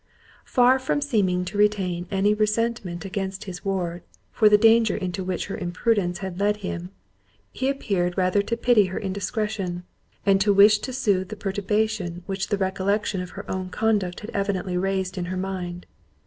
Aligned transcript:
Far 0.45 0.79
from 0.79 0.99
seeming 0.99 1.45
to 1.45 1.59
retain 1.59 2.07
any 2.09 2.33
resentment 2.33 3.05
against 3.05 3.43
his 3.43 3.63
ward, 3.63 4.01
for 4.31 4.49
the 4.49 4.57
danger 4.57 4.97
into 4.97 5.23
which 5.23 5.45
her 5.45 5.55
imprudence 5.55 6.17
had 6.25 6.39
led 6.39 6.57
him, 6.65 6.89
he 7.51 7.69
appeared 7.69 8.17
rather 8.17 8.41
to 8.41 8.57
pity 8.57 8.85
her 8.85 8.97
indiscretion, 8.99 9.83
and 10.25 10.41
to 10.41 10.53
wish 10.53 10.79
to 10.79 10.91
soothe 10.91 11.29
the 11.29 11.35
perturbation 11.35 12.23
which 12.25 12.47
the 12.47 12.57
recollection 12.57 13.21
of 13.21 13.29
her 13.37 13.45
own 13.47 13.69
conduct 13.69 14.21
had 14.21 14.31
evidently 14.31 14.75
raised 14.75 15.19
in 15.19 15.25
her 15.25 15.37
mind. 15.37 15.85